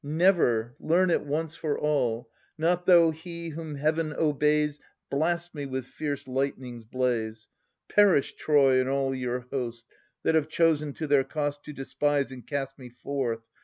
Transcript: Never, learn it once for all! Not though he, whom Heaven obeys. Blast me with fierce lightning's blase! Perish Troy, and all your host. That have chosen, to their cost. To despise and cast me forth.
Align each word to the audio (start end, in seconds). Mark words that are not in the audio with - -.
Never, 0.03 0.73
learn 0.79 1.11
it 1.11 1.27
once 1.27 1.53
for 1.53 1.77
all! 1.77 2.31
Not 2.57 2.87
though 2.87 3.11
he, 3.11 3.49
whom 3.49 3.75
Heaven 3.75 4.13
obeys. 4.13 4.79
Blast 5.11 5.53
me 5.53 5.67
with 5.67 5.85
fierce 5.85 6.27
lightning's 6.27 6.83
blase! 6.83 7.47
Perish 7.87 8.33
Troy, 8.33 8.81
and 8.81 8.89
all 8.89 9.13
your 9.13 9.41
host. 9.51 9.85
That 10.23 10.33
have 10.33 10.49
chosen, 10.49 10.93
to 10.93 11.05
their 11.05 11.23
cost. 11.23 11.63
To 11.65 11.73
despise 11.73 12.31
and 12.31 12.47
cast 12.47 12.79
me 12.79 12.89
forth. 12.89 13.41